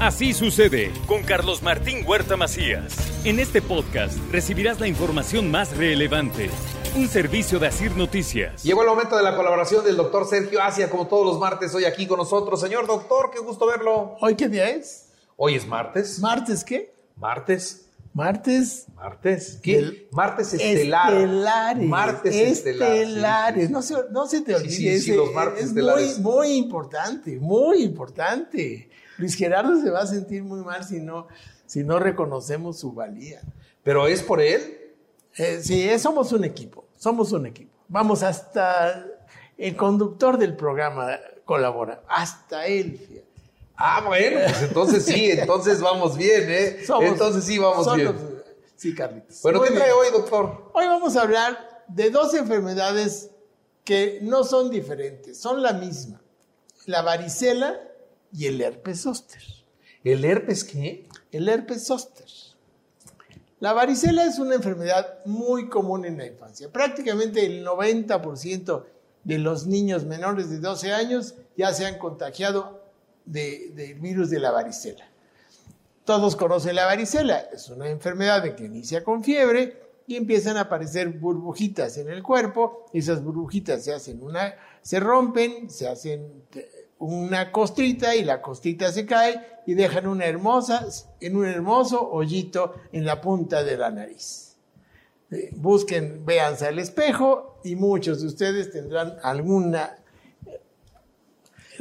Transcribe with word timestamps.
Así 0.00 0.32
sucede 0.32 0.92
con 1.06 1.22
Carlos 1.24 1.62
Martín 1.62 2.04
Huerta 2.06 2.36
Macías. 2.36 2.96
En 3.24 3.40
este 3.40 3.60
podcast 3.60 4.16
recibirás 4.30 4.78
la 4.78 4.86
información 4.86 5.50
más 5.50 5.76
relevante. 5.76 6.50
Un 6.96 7.08
servicio 7.08 7.58
de 7.58 7.66
Asir 7.66 7.96
Noticias. 7.96 8.62
Llegó 8.62 8.82
el 8.82 8.88
momento 8.88 9.16
de 9.16 9.22
la 9.24 9.36
colaboración 9.36 9.84
del 9.84 9.96
doctor 9.96 10.26
Sergio 10.26 10.62
Asia, 10.62 10.88
como 10.88 11.06
todos 11.08 11.26
los 11.26 11.38
martes, 11.40 11.74
hoy 11.74 11.84
aquí 11.84 12.06
con 12.06 12.18
nosotros. 12.18 12.60
Señor 12.60 12.86
doctor, 12.86 13.30
qué 13.32 13.40
gusto 13.40 13.66
verlo. 13.66 14.16
¿Hoy 14.20 14.36
qué 14.36 14.48
día 14.48 14.70
es? 14.70 15.08
Hoy 15.36 15.54
es 15.56 15.66
martes. 15.66 16.18
¿Martes 16.20 16.62
qué? 16.64 16.94
Martes. 17.16 17.86
Martes. 18.14 18.86
Martes. 18.94 19.58
¿Qué? 19.62 20.08
Martes 20.12 20.54
estelar. 20.54 21.12
Estelares. 21.12 21.88
Martes 21.88 22.34
estelar. 22.34 22.88
sí, 22.92 22.98
Estelares. 23.02 23.66
sí. 23.66 23.72
No, 23.72 23.82
se, 23.82 23.94
no 24.10 24.26
se 24.26 24.40
te 24.42 24.54
olvide. 24.54 24.70
Sí, 24.70 24.76
sí, 24.76 25.00
sí, 25.00 25.10
ese- 25.10 25.16
los 25.16 25.32
martes 25.32 25.64
es 25.64 25.68
estelares. 25.70 26.18
Muy, 26.20 26.32
muy 26.34 26.48
importante, 26.52 27.36
muy 27.38 27.82
importante. 27.82 28.88
Luis 29.18 29.34
Gerardo 29.36 29.80
se 29.80 29.90
va 29.90 30.00
a 30.00 30.06
sentir 30.06 30.42
muy 30.42 30.60
mal 30.64 30.84
si 30.84 31.00
no, 31.00 31.26
si 31.66 31.84
no 31.84 31.98
reconocemos 31.98 32.78
su 32.78 32.92
valía. 32.92 33.42
Pero 33.82 34.06
es 34.06 34.22
por 34.22 34.40
él. 34.40 34.94
Eh, 35.36 35.60
sí, 35.62 35.88
eh, 35.88 35.98
somos 35.98 36.32
un 36.32 36.44
equipo, 36.44 36.84
somos 36.96 37.32
un 37.32 37.46
equipo. 37.46 37.70
Vamos 37.88 38.22
hasta 38.22 39.06
el 39.56 39.76
conductor 39.76 40.38
del 40.38 40.56
programa 40.56 41.18
colabora, 41.44 42.02
hasta 42.08 42.66
él. 42.66 42.96
fíjate. 42.98 43.24
Ah, 43.76 44.02
bueno, 44.06 44.40
pues 44.44 44.62
entonces 44.62 45.04
sí, 45.04 45.30
entonces 45.32 45.80
vamos 45.80 46.16
bien, 46.16 46.44
¿eh? 46.48 46.78
Somos- 46.86 47.04
entonces 47.04 47.44
sí 47.44 47.58
vamos 47.58 47.84
somos- 47.86 47.96
bien. 47.96 48.38
Sí, 48.76 48.94
Carlitos. 48.94 49.42
Bueno, 49.42 49.60
¿qué 49.62 49.70
trae 49.72 49.90
hoy, 49.92 50.06
doctor? 50.12 50.70
Hoy 50.72 50.86
vamos 50.86 51.16
a 51.16 51.22
hablar 51.22 51.84
de 51.88 52.10
dos 52.10 52.32
enfermedades 52.34 53.30
que 53.84 54.18
no 54.22 54.44
son 54.44 54.70
diferentes, 54.70 55.38
son 55.40 55.62
la 55.62 55.72
misma. 55.72 56.20
La 56.86 57.02
varicela 57.02 57.76
y 58.32 58.46
el 58.46 58.60
herpes 58.60 59.02
zóster. 59.02 59.42
¿El 60.04 60.24
herpes 60.24 60.64
qué? 60.64 61.06
El 61.32 61.48
herpes 61.48 61.86
zóster. 61.86 62.26
La 63.60 63.72
varicela 63.72 64.24
es 64.24 64.38
una 64.38 64.54
enfermedad 64.54 65.18
muy 65.24 65.68
común 65.68 66.04
en 66.04 66.16
la 66.18 66.26
infancia. 66.26 66.70
Prácticamente 66.70 67.44
el 67.44 67.64
90% 67.66 68.84
de 69.24 69.38
los 69.38 69.66
niños 69.66 70.04
menores 70.04 70.48
de 70.48 70.58
12 70.60 70.92
años 70.92 71.34
ya 71.56 71.72
se 71.74 71.84
han 71.84 71.98
contagiado 71.98 72.80
de- 73.24 73.72
del 73.74 73.94
virus 73.98 74.30
de 74.30 74.38
la 74.38 74.52
varicela. 74.52 75.04
Todos 76.04 76.36
conocen 76.36 76.76
la 76.76 76.86
varicela. 76.86 77.38
Es 77.52 77.68
una 77.68 77.88
enfermedad 77.90 78.42
de 78.42 78.54
que 78.54 78.64
inicia 78.64 79.02
con 79.04 79.24
fiebre 79.24 79.82
y 80.06 80.16
empiezan 80.16 80.56
a 80.56 80.62
aparecer 80.62 81.08
burbujitas 81.10 81.98
en 81.98 82.08
el 82.08 82.22
cuerpo. 82.22 82.86
Esas 82.94 83.22
burbujitas 83.22 83.84
se 83.84 83.92
hacen 83.92 84.22
una, 84.22 84.54
se 84.80 85.00
rompen, 85.00 85.68
se 85.68 85.86
hacen 85.88 86.44
una 87.00 87.52
costrita 87.52 88.14
y 88.16 88.24
la 88.24 88.42
costrita 88.42 88.90
se 88.92 89.06
cae 89.06 89.40
y 89.66 89.74
dejan 89.74 90.06
una 90.06 90.26
hermosa, 90.26 90.84
en 91.20 91.36
un 91.36 91.46
hermoso 91.46 92.08
hoyito 92.10 92.74
en 92.92 93.04
la 93.04 93.20
punta 93.20 93.62
de 93.62 93.76
la 93.76 93.90
nariz. 93.90 94.56
Eh, 95.30 95.50
Busquen, 95.56 96.24
véanse 96.24 96.66
al 96.66 96.78
espejo 96.78 97.60
y 97.62 97.76
muchos 97.76 98.20
de 98.22 98.26
ustedes 98.28 98.70
tendrán 98.72 99.16
alguna 99.22 99.96
eh, 100.46 100.60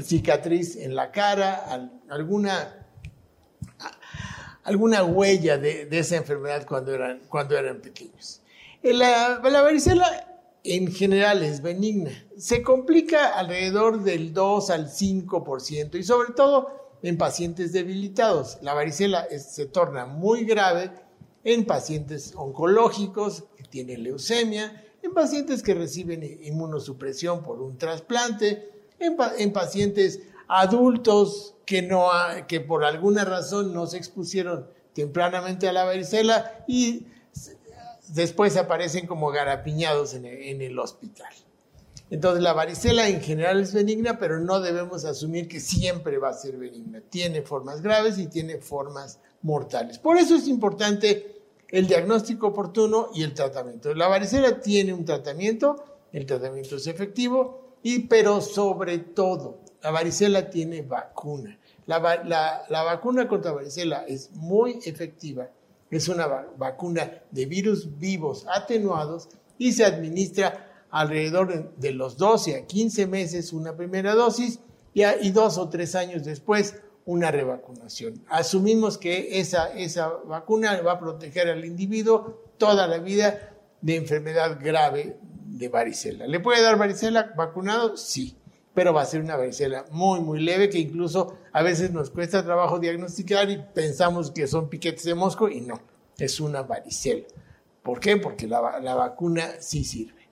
cicatriz 0.01 0.75
en 0.75 0.95
la 0.95 1.11
cara, 1.11 1.55
al- 1.69 2.01
alguna 2.09 2.73
alguna 4.63 5.03
huella 5.05 5.57
de, 5.57 5.85
de 5.85 5.99
esa 5.99 6.17
enfermedad 6.17 6.65
cuando 6.67 6.93
eran, 6.93 7.21
cuando 7.29 7.57
eran 7.57 7.79
pequeños. 7.79 8.41
Eh, 8.83 8.93
la 8.93 9.39
varicela 9.39 10.36
en 10.75 10.91
general 10.91 11.43
es 11.43 11.61
benigna. 11.61 12.11
Se 12.37 12.61
complica 12.61 13.29
alrededor 13.37 14.03
del 14.03 14.33
2 14.33 14.69
al 14.69 14.87
5% 14.89 15.95
y 15.97 16.03
sobre 16.03 16.33
todo 16.33 16.69
en 17.03 17.17
pacientes 17.17 17.73
debilitados. 17.73 18.57
La 18.61 18.73
varicela 18.73 19.27
se 19.37 19.65
torna 19.67 20.05
muy 20.05 20.45
grave 20.45 20.91
en 21.43 21.65
pacientes 21.65 22.33
oncológicos 22.35 23.45
que 23.55 23.63
tienen 23.63 24.03
leucemia, 24.03 24.83
en 25.01 25.13
pacientes 25.13 25.61
que 25.63 25.73
reciben 25.73 26.23
inmunosupresión 26.43 27.43
por 27.43 27.61
un 27.61 27.77
trasplante, 27.77 28.69
en, 28.99 29.15
pa- 29.15 29.33
en 29.37 29.53
pacientes 29.53 30.19
adultos 30.47 31.55
que, 31.65 31.81
no 31.81 32.09
que 32.47 32.59
por 32.61 32.83
alguna 32.83 33.23
razón 33.25 33.73
no 33.73 33.85
se 33.87 33.97
expusieron 33.97 34.67
tempranamente 34.93 35.67
a 35.67 35.73
la 35.73 35.85
varicela 35.85 36.63
y 36.67 37.05
después 38.13 38.57
aparecen 38.57 39.07
como 39.07 39.29
garapiñados 39.29 40.13
en 40.13 40.25
el, 40.25 40.79
hospital. 40.79 41.31
Entonces 42.09 42.41
la 42.41 42.53
varicela 42.53 43.09
en 43.09 43.21
general 43.21 43.59
es 43.59 43.73
benigna, 43.73 44.17
pero 44.17 44.39
no 44.39 44.61
debemos 44.61 45.03
asumir 45.05 45.47
que 45.47 45.59
siempre 45.59 46.17
va 46.17 46.29
a 46.29 46.33
ser 46.33 46.57
benigna. 46.57 47.01
Tiene 47.01 47.41
formas 47.41 47.81
graves 47.81 48.17
y 48.17 48.27
tiene 48.27 48.59
formas 48.59 49.19
mortales. 49.41 49.99
Por 49.99 50.17
eso 50.17 50.35
es 50.35 50.47
importante 50.47 51.41
el 51.69 51.85
diagnóstico 51.87 52.47
oportuno 52.47 53.09
y 53.13 53.23
el 53.23 53.33
tratamiento. 53.33 53.93
La 53.93 54.07
varicela 54.07 54.61
tiene 54.61 54.93
un 54.93 55.03
tratamiento, 55.03 55.83
el 56.13 56.25
tratamiento 56.25 56.77
es 56.77 56.87
efectivo, 56.87 57.75
y, 57.83 57.99
pero 58.07 58.39
sobre 58.41 58.99
todo, 58.99 59.59
la 59.83 59.91
varicela 59.91 60.49
tiene 60.49 60.81
vacuna. 60.81 61.59
La, 61.85 61.99
va- 61.99 62.23
la- 62.23 62.63
la 62.69 62.83
vacuna 62.83 63.27
contra 63.27 63.51
varicela 63.51 64.05
es 64.07 64.31
muy 64.31 64.79
efectiva. 64.85 65.49
Es 65.91 66.07
una 66.09 66.27
va- 66.27 66.47
vacuna 66.57 67.21
de 67.31 67.45
virus 67.45 67.97
vivos 67.97 68.45
atenuados 68.53 69.29
y 69.57 69.71
se 69.73 69.85
administra 69.85 70.85
alrededor 70.89 71.75
de- 71.77 71.91
los 71.91 72.17
12 72.17 72.55
a 72.55 72.65
15 72.65 73.07
meses 73.07 73.51
una 73.53 73.75
primera 73.75 74.13
dosis 74.15 74.59
y 74.93 75.29
dos 75.31 75.57
o 75.57 75.69
tres 75.69 75.95
años 75.95 76.23
después 76.23 76.75
una 77.05 77.29
revacunación. 77.31 78.23
Asumimos 78.29 78.97
que 78.97 79.39
esa, 79.39 79.71
esa 79.73 80.07
vacuna 80.09 80.81
va 80.81 80.93
a 80.93 80.99
proteger 80.99 81.47
al 81.49 81.63
individuo 81.65 82.41
toda 82.57 82.87
la 82.87 82.97
vida 82.97 83.53
de 83.81 83.95
enfermedad 83.95 84.57
grave 84.61 85.17
de 85.45 85.69
varicela. 85.69 86.27
¿Le 86.27 86.39
puede 86.39 86.61
dar 86.63 86.77
varicela 86.77 87.33
vacunado? 87.37 87.95
Sí, 87.97 88.36
pero 88.77 88.93
va 88.93 89.01
a 89.01 89.05
ser 89.07 89.21
una 89.21 89.35
varicela 89.35 89.87
muy, 89.89 90.19
muy 90.19 90.39
leve 90.39 90.69
que 90.69 90.77
incluso 90.77 91.35
a 91.51 91.63
veces 91.63 91.89
nos 91.89 92.11
cuesta 92.11 92.45
trabajo 92.45 92.77
diagnosticar 92.77 93.49
y 93.49 93.57
pensamos 93.73 94.29
que 94.29 94.45
son 94.45 94.69
piquetes 94.69 95.03
de 95.03 95.15
mosco 95.15 95.49
y 95.49 95.61
no, 95.61 95.81
es 96.19 96.39
una 96.39 96.61
varicela. 96.61 97.25
¿Por 97.81 97.99
qué? 97.99 98.17
Porque 98.17 98.45
la, 98.45 98.79
la 98.79 98.93
vacuna 98.93 99.53
sí 99.59 99.83
sirve. 99.83 100.29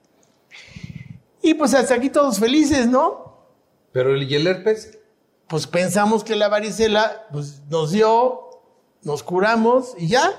Y 1.42 1.54
pues 1.54 1.74
hasta 1.74 1.96
aquí 1.96 2.08
todos 2.08 2.38
felices, 2.38 2.86
¿no? 2.86 3.48
¿Pero 3.90 4.14
el, 4.14 4.30
y 4.30 4.36
el 4.36 4.46
herpes? 4.46 4.96
Pues 5.48 5.66
pensamos 5.66 6.22
que 6.22 6.36
la 6.36 6.46
varicela 6.46 7.26
pues, 7.32 7.64
nos 7.68 7.90
dio, 7.90 8.42
nos 9.02 9.24
curamos 9.24 9.96
y 9.98 10.06
ya. 10.06 10.30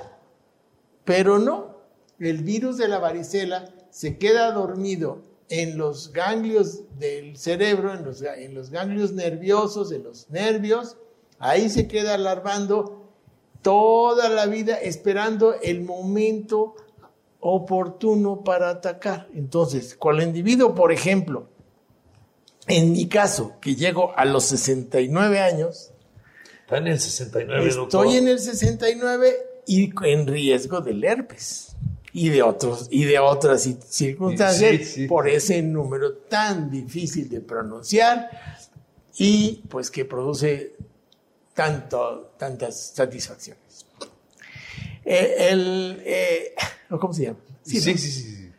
Pero 1.03 1.39
no, 1.39 1.81
el 2.19 2.41
virus 2.41 2.77
de 2.77 2.87
la 2.87 2.99
varicela 2.99 3.69
se 3.89 4.17
queda 4.17 4.53
dormido 4.53 5.23
en 5.49 5.77
los 5.77 6.11
ganglios 6.11 6.81
del 6.99 7.37
cerebro, 7.37 7.93
en 7.93 8.03
los, 8.03 8.21
en 8.21 8.53
los 8.53 8.69
ganglios 8.69 9.11
nerviosos, 9.13 9.91
en 9.91 10.03
los 10.03 10.29
nervios. 10.29 10.97
Ahí 11.39 11.69
se 11.69 11.87
queda 11.87 12.15
alarmando 12.15 13.09
toda 13.61 14.29
la 14.29 14.45
vida 14.45 14.75
esperando 14.75 15.55
el 15.61 15.81
momento 15.81 16.75
oportuno 17.39 18.43
para 18.43 18.69
atacar. 18.69 19.27
Entonces, 19.33 19.95
con 19.95 20.17
el 20.19 20.27
individuo, 20.27 20.75
por 20.75 20.91
ejemplo, 20.91 21.47
en 22.67 22.91
mi 22.91 23.07
caso, 23.07 23.53
que 23.61 23.75
llego 23.75 24.17
a 24.17 24.25
los 24.25 24.43
69 24.45 25.39
años, 25.39 25.91
Está 26.61 26.79
en 26.79 26.87
el 26.87 26.99
69, 26.99 27.73
doctor. 27.75 28.05
estoy 28.05 28.17
en 28.17 28.27
el 28.27 28.39
69 28.39 29.35
y 29.67 29.89
en 30.05 30.27
riesgo 30.27 30.81
del 30.81 31.01
herpes 31.01 31.76
y 32.19 32.29
de 32.29 32.41
otros 32.41 32.87
y 32.89 33.03
de 33.05 33.19
otras 33.19 33.67
ci- 33.67 33.79
circunstancias 33.79 34.71
Sí, 34.77 34.83
sí. 34.85 35.07
por 35.07 35.29
ese 35.29 35.61
número 35.61 36.13
tan 36.13 36.71
difícil 36.71 37.29
de 37.29 37.41
pronunciar 37.41 38.27
y 39.19 39.61
pues 39.69 39.91
que 39.91 40.03
produce 40.03 40.73
tanto, 41.53 42.33
tantas 42.39 42.87
satisfacciones. 42.95 43.85
Eh, 45.05 45.35
el, 45.51 46.01
eh, 46.05 46.55
¿Cómo 46.99 47.13
se 47.13 47.25
llama? 47.25 47.37
Sí, 47.61 47.79
sí, 47.79 47.95
sí. 47.97 48.49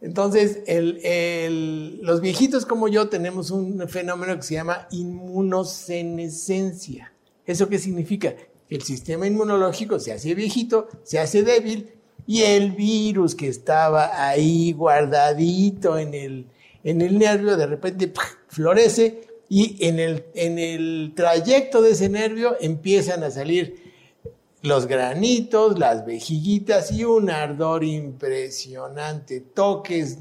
Entonces, 0.00 0.58
el- 0.66 1.00
el- 1.04 1.98
los 2.02 2.20
viejitos 2.20 2.66
como 2.66 2.86
yo 2.88 3.08
tenemos 3.08 3.50
un 3.50 3.88
fenómeno 3.88 4.36
que 4.36 4.42
se 4.42 4.54
llama 4.54 4.86
inmunosenescencia. 4.92 7.12
¿Eso 7.46 7.68
qué 7.68 7.78
significa? 7.78 8.34
Que 8.68 8.76
el 8.76 8.82
sistema 8.82 9.26
inmunológico 9.26 9.98
se 9.98 10.12
hace 10.12 10.34
viejito, 10.34 10.88
se 11.02 11.18
hace 11.18 11.42
débil 11.42 11.90
y 12.26 12.42
el 12.42 12.72
virus 12.72 13.34
que 13.34 13.48
estaba 13.48 14.28
ahí 14.28 14.72
guardadito 14.72 15.98
en 15.98 16.14
el, 16.14 16.46
en 16.84 17.02
el 17.02 17.18
nervio 17.18 17.56
de 17.56 17.66
repente 17.66 18.12
florece 18.48 19.22
y 19.48 19.86
en 19.86 19.98
el, 19.98 20.24
en 20.34 20.58
el 20.58 21.12
trayecto 21.14 21.82
de 21.82 21.92
ese 21.92 22.08
nervio 22.08 22.56
empiezan 22.60 23.22
a 23.22 23.30
salir 23.30 23.81
los 24.62 24.86
granitos, 24.86 25.78
las 25.78 26.06
vejiguitas 26.06 26.92
y 26.92 27.04
un 27.04 27.30
ardor 27.30 27.82
impresionante, 27.84 29.40
toques 29.40 30.18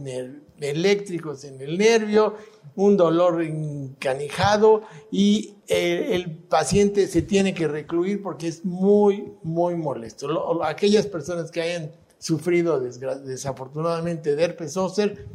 eléctricos 0.59 1.43
en 1.43 1.61
el 1.61 1.77
nervio, 1.77 2.35
un 2.75 2.97
dolor 2.97 3.41
encanijado 3.43 4.81
y 5.11 5.55
el 5.67 6.31
paciente 6.49 7.07
se 7.07 7.21
tiene 7.21 7.53
que 7.53 7.67
recluir 7.67 8.21
porque 8.21 8.47
es 8.47 8.65
muy, 8.65 9.31
muy 9.43 9.75
molesto. 9.75 10.63
Aquellas 10.63 11.05
personas 11.05 11.51
que 11.51 11.61
hayan 11.61 11.91
sufrido 12.17 12.79
desafortunadamente 12.79 14.35
de 14.35 14.43
herpes 14.43 14.73
zóster 14.73 15.25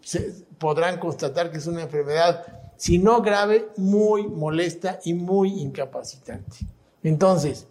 se- 0.00 0.44
podrán 0.58 0.98
constatar 0.98 1.50
que 1.50 1.58
es 1.58 1.66
una 1.66 1.82
enfermedad, 1.82 2.44
si 2.76 2.98
no 2.98 3.22
grave, 3.22 3.68
muy 3.76 4.26
molesta 4.26 4.98
y 5.04 5.14
muy 5.14 5.60
incapacitante. 5.60 6.58
Entonces, 7.04 7.66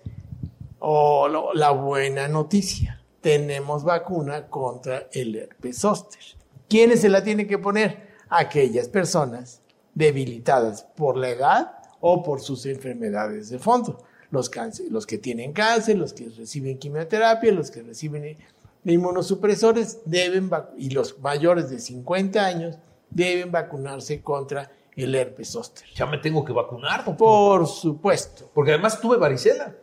o 0.82 1.28
lo- 1.28 1.54
la 1.54 1.72
buena 1.72 2.28
noticia, 2.28 3.02
tenemos 3.22 3.84
vacuna 3.84 4.48
contra 4.48 5.08
el 5.14 5.36
herpes 5.36 5.78
zóster. 5.80 6.20
¿Quiénes 6.68 7.02
se 7.02 7.10
la 7.10 7.24
tienen 7.24 7.48
que 7.48 7.58
poner? 7.60 8.10
Aquellas 8.30 8.88
personas 8.88 9.62
debilitadas 9.94 10.84
por 10.96 11.18
la 11.18 11.30
edad 11.30 11.72
o 12.00 12.24
por 12.24 12.42
sus 12.42 12.66
enfermedades 12.66 13.50
de 13.50 13.60
fondo. 13.60 14.04
Los, 14.32 14.50
cáncer- 14.50 14.88
los 14.90 15.06
que 15.06 15.18
tienen 15.18 15.52
cáncer, 15.54 15.98
los 15.98 16.14
que 16.14 16.30
reciben 16.30 16.78
quimioterapia, 16.80 17.52
los 17.52 17.70
que 17.70 17.84
reciben 17.84 18.38
inmunosupresores, 18.86 20.00
deben 20.06 20.50
y 20.78 20.90
los 20.92 21.20
mayores 21.20 21.70
de 21.70 21.80
50 21.80 22.44
años 22.46 22.78
deben 23.10 23.52
vacunarse 23.52 24.22
contra 24.22 24.72
el 24.96 25.14
herpes 25.16 25.50
zóster. 25.50 25.86
Ya 25.96 26.06
me 26.06 26.18
tengo 26.18 26.44
que 26.46 26.54
vacunar, 26.54 27.00
doctor. 27.06 27.18
Por 27.18 27.68
supuesto. 27.68 28.50
Porque 28.54 28.72
además 28.72 29.00
tuve 29.02 29.18
varicela. 29.18 29.76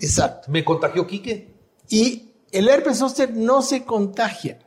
Exacto. 0.00 0.50
Me 0.50 0.64
contagió 0.64 1.06
Quique. 1.06 1.52
Y 1.88 2.32
el 2.50 2.68
herpes 2.68 2.98
zóster 2.98 3.32
no 3.34 3.62
se 3.62 3.84
contagia. 3.84 4.58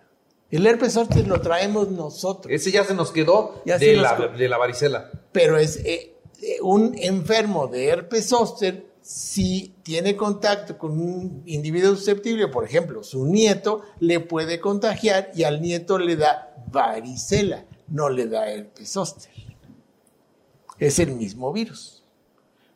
El 0.49 0.65
herpes 0.67 0.93
zóster 0.93 1.27
lo 1.27 1.41
traemos 1.41 1.89
nosotros, 1.89 2.53
Ese 2.53 2.71
ya 2.71 2.83
se 2.83 2.93
nos 2.93 3.11
quedó 3.11 3.61
Ya 3.65 3.73
nos 3.73 4.37
de 4.37 4.47
la 4.47 4.57
varicela. 4.57 5.11
pero 5.31 5.57
es 5.57 5.77
eh, 5.77 6.15
eh, 6.41 6.57
un 6.61 6.95
enfermo 6.97 7.67
de 7.67 7.87
herpes 7.87 8.29
zóster 8.29 8.85
si 9.01 9.75
tiene 9.83 10.15
contacto 10.15 10.77
con 10.77 10.99
un 10.99 11.43
individuo 11.45 11.95
susceptible, 11.95 12.47
por 12.47 12.63
ejemplo, 12.63 13.03
su 13.03 13.25
nieto 13.25 13.81
le 13.99 14.19
puede 14.19 14.59
contagiar 14.59 15.29
y 15.35 15.43
al 15.43 15.61
nieto 15.61 15.99
le 15.99 16.15
da 16.15 16.55
varicela, 16.71 17.65
no 17.87 18.09
le 18.09 18.27
da 18.27 18.49
herpes 18.49 18.89
zóster. 18.89 19.31
Es 20.79 20.99
el 20.99 21.11
mismo 21.15 21.51
virus. 21.53 22.03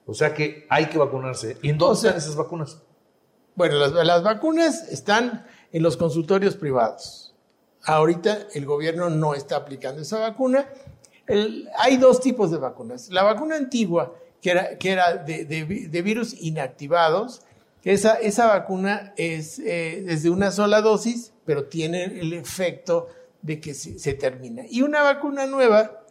O 0.10 0.14
sea 0.14 0.34
que 0.34 0.66
hay 0.70 0.88
que 0.88 0.98
vacunarse. 0.98 1.58
¿Y 1.62 1.70
en 1.70 1.78
dónde 1.78 1.94
O 1.94 1.96
sea- 1.96 2.10
están 2.12 2.24
esas 2.24 2.36
vacunas? 2.36 2.78
Bueno, 3.56 3.76
las, 3.78 3.92
las 3.92 4.24
vacunas 4.24 4.88
están 4.90 5.46
en 5.72 5.84
los 5.84 5.98
consultorios 5.98 6.56
privados. 6.56 7.34
Ahorita 7.84 8.48
el 8.54 8.66
gobierno 8.66 9.10
no 9.10 9.34
está 9.36 9.56
aplicando 9.58 10.02
esa 10.02 10.20
vacuna. 10.20 10.68
El- 11.28 11.70
hay 11.78 11.98
dos 11.98 12.20
tipos 12.22 12.52
de 12.52 12.58
vacunas. 12.58 13.10
La 13.10 13.24
vacuna 13.24 13.56
antigua, 13.56 14.14
que 14.42 14.52
era, 14.52 14.78
que 14.78 14.92
era 14.92 15.16
de, 15.16 15.46
de 15.46 15.64
vi- 15.64 15.86
de 15.88 16.02
virus 16.02 16.34
inactivados, 16.42 17.42
esa, 17.84 18.16
esa 18.16 18.48
vacuna 18.48 19.14
es, 19.16 19.60
eh, 19.60 20.04
es 20.08 20.24
de 20.24 20.30
una 20.30 20.52
sola 20.52 20.82
dosis, 20.82 21.32
pero 21.46 21.66
tiene 21.66 22.04
el 22.04 22.34
efecto 22.34 23.08
de 23.42 23.60
que 23.62 23.74
se, 23.74 23.98
se 24.00 24.14
termina. 24.14 24.64
Y 24.70 24.82
una 24.82 25.02
vacuna 25.02 25.46
nueva 25.46 26.02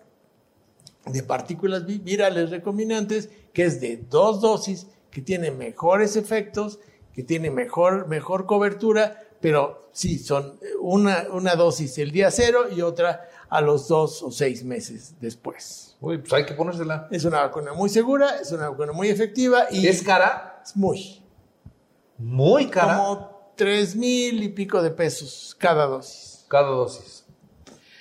de 1.12 1.22
partículas 1.22 1.84
vi- 1.86 1.98
virales 1.98 2.50
recombinantes, 2.50 3.28
que 3.52 3.64
es 3.64 3.80
de 3.80 3.96
dos 4.08 4.40
dosis, 4.40 4.86
que 5.10 5.22
tiene 5.22 5.50
mejores 5.50 6.16
efectos, 6.16 6.78
que 7.12 7.22
tiene 7.22 7.50
mejor, 7.50 8.06
mejor 8.08 8.46
cobertura, 8.46 9.22
pero 9.40 9.88
sí, 9.92 10.18
son 10.18 10.58
una, 10.80 11.26
una 11.32 11.54
dosis 11.56 11.98
el 11.98 12.10
día 12.12 12.30
cero 12.30 12.66
y 12.74 12.82
otra 12.82 13.28
a 13.48 13.60
los 13.60 13.88
dos 13.88 14.22
o 14.22 14.30
seis 14.30 14.62
meses 14.64 15.14
después. 15.20 15.96
Uy, 16.00 16.18
pues 16.18 16.32
hay 16.32 16.44
que 16.46 16.54
ponérsela. 16.54 17.08
Es 17.10 17.24
una 17.24 17.40
vacuna 17.40 17.72
muy 17.72 17.88
segura, 17.88 18.38
es 18.40 18.52
una 18.52 18.68
vacuna 18.68 18.92
muy 18.92 19.08
efectiva 19.08 19.66
y 19.70 19.86
¿Es 19.86 20.02
cara? 20.02 20.60
es 20.64 20.76
muy, 20.76 21.22
Muy 22.18 22.66
cara. 22.68 22.96
como 22.98 23.52
tres 23.56 23.96
mil 23.96 24.42
y 24.42 24.48
pico 24.50 24.82
de 24.82 24.90
pesos 24.90 25.56
cada 25.58 25.86
dosis. 25.86 26.44
Cada 26.48 26.68
dosis. 26.68 27.24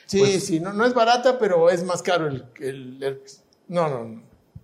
Sí, 0.08 0.20
Pues- 0.20 0.46
sí, 0.46 0.60
no, 0.60 0.74
no 0.74 0.86
es 0.86 0.94
barata, 0.94 1.38
pero 1.38 1.70
es 1.70 1.84
más 1.84 2.02
caro 2.02 2.28
el, 2.28 2.46
el 2.60 3.04
herpes. 3.04 3.44
No, 3.68 3.88
no, 3.90 4.04
no. 4.06 4.22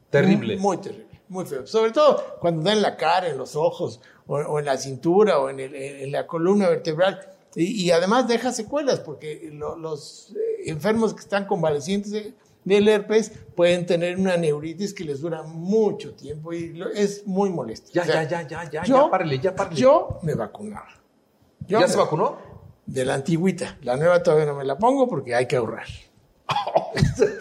Terrible. 0.09 0.57
Muy 0.57 0.77
terrible, 0.77 1.21
muy 1.29 1.45
feo. 1.45 1.67
Sobre 1.67 1.91
todo 1.91 2.37
cuando 2.39 2.61
da 2.63 2.73
en 2.73 2.81
la 2.81 2.95
cara, 2.97 3.27
en 3.27 3.37
los 3.37 3.55
ojos, 3.55 3.99
o, 4.27 4.37
o 4.37 4.59
en 4.59 4.65
la 4.65 4.77
cintura, 4.77 5.39
o 5.39 5.49
en, 5.49 5.59
el- 5.59 5.75
en 5.75 6.11
la 6.11 6.25
columna 6.25 6.69
vertebral. 6.69 7.19
Y, 7.55 7.83
y 7.83 7.91
además 7.91 8.27
deja 8.27 8.51
secuelas, 8.51 8.99
porque 9.01 9.49
lo- 9.53 9.75
los 9.77 10.31
eh, 10.35 10.63
enfermos 10.71 11.13
que 11.13 11.19
están 11.21 11.45
convalecientes 11.45 12.11
de- 12.11 12.33
del 12.63 12.87
herpes 12.87 13.31
pueden 13.55 13.85
tener 13.85 14.17
una 14.17 14.37
neuritis 14.37 14.93
que 14.93 15.03
les 15.03 15.19
dura 15.19 15.43
mucho 15.43 16.13
tiempo 16.13 16.53
y 16.53 16.71
lo- 16.73 16.89
es 16.89 17.27
muy 17.27 17.49
molesto. 17.49 17.91
Ya, 17.91 18.03
O 18.03 18.05
sea, 18.05 18.23
ya, 18.23 18.41
ya, 18.43 18.47
ya, 18.47 18.71
ya, 18.71 18.83
yo- 18.85 18.95
ya, 19.05 19.09
párele, 19.11 19.39
ya, 19.39 19.53
párele. 19.55 19.81
Yo 19.81 20.19
me 20.21 20.33
vacunaba. 20.35 20.87
Yo 21.67 21.79
¿Ya 21.79 21.85
me- 21.87 21.91
se 21.91 21.97
vacunó? 21.97 22.37
De 22.85 23.05
la 23.05 23.15
antigüita. 23.15 23.77
La 23.81 23.97
nueva 23.97 24.21
todavía 24.21 24.45
no 24.45 24.55
me 24.55 24.63
la 24.63 24.77
pongo 24.77 25.07
porque 25.07 25.35
hay 25.35 25.47
que 25.47 25.55
ahorrar. 25.55 25.87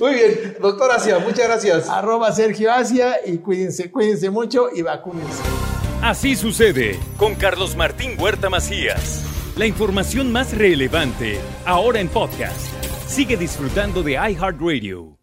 Muy 0.00 0.14
bien, 0.14 0.56
doctor 0.60 0.90
Asia, 0.90 1.18
muchas 1.20 1.46
gracias. 1.46 1.88
arroba 1.88 2.32
Sergio 2.32 2.72
Asia 2.72 3.18
y 3.24 3.38
cuídense, 3.38 3.90
cuídense 3.90 4.30
mucho 4.30 4.66
y 4.74 4.82
vacúnense. 4.82 5.42
Así 6.02 6.34
sucede 6.34 6.98
con 7.16 7.36
Carlos 7.36 7.76
Martín 7.76 8.16
Huerta 8.18 8.50
Macías. 8.50 9.22
La 9.56 9.66
información 9.66 10.32
más 10.32 10.56
relevante 10.56 11.38
ahora 11.64 12.00
en 12.00 12.08
podcast. 12.08 12.66
Sigue 13.06 13.36
disfrutando 13.36 14.02
de 14.02 14.12
iHeartRadio. 14.12 15.15